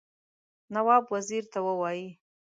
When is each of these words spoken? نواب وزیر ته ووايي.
نواب 0.73 1.03
وزیر 1.13 1.43
ته 1.51 1.59
ووايي. 1.65 2.07